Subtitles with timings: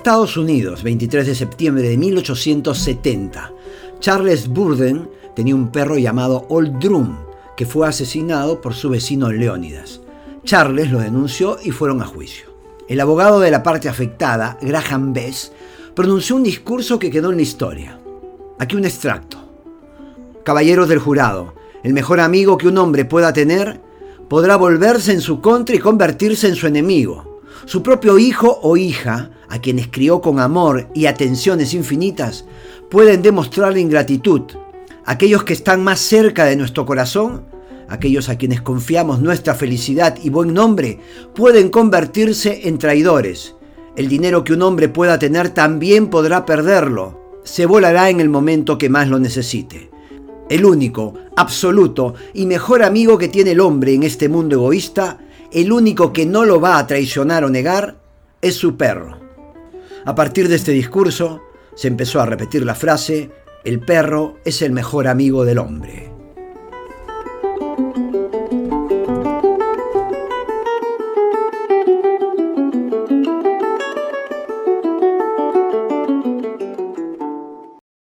[0.00, 3.52] Estados Unidos, 23 de septiembre de 1870,
[3.98, 7.18] Charles Burden tenía un perro llamado Old Drum,
[7.54, 10.00] que fue asesinado por su vecino Leónidas.
[10.42, 12.46] Charles lo denunció y fueron a juicio.
[12.88, 15.52] El abogado de la parte afectada, Graham Bess,
[15.94, 18.00] pronunció un discurso que quedó en la historia.
[18.58, 19.36] Aquí un extracto.
[20.44, 23.82] Caballeros del jurado, el mejor amigo que un hombre pueda tener
[24.30, 27.42] podrá volverse en su contra y convertirse en su enemigo.
[27.66, 32.46] Su propio hijo o hija, a quienes crió con amor y atenciones infinitas,
[32.88, 34.42] pueden demostrarle ingratitud.
[35.04, 37.44] Aquellos que están más cerca de nuestro corazón,
[37.88, 41.00] aquellos a quienes confiamos nuestra felicidad y buen nombre,
[41.34, 43.56] pueden convertirse en traidores.
[43.96, 47.20] El dinero que un hombre pueda tener también podrá perderlo.
[47.42, 49.90] Se volará en el momento que más lo necesite.
[50.48, 55.18] El único, absoluto y mejor amigo que tiene el hombre en este mundo egoísta,
[55.52, 57.96] el único que no lo va a traicionar o negar,
[58.40, 59.19] es su perro.
[60.04, 61.42] A partir de este discurso,
[61.74, 63.30] se empezó a repetir la frase,
[63.64, 66.09] el perro es el mejor amigo del hombre.